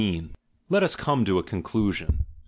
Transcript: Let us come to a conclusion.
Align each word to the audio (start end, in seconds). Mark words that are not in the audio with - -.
Let 0.67 0.81
us 0.81 0.95
come 0.95 1.25
to 1.25 1.37
a 1.37 1.43
conclusion. 1.43 2.25